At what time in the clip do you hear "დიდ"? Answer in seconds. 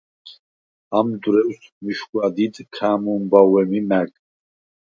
2.35-2.55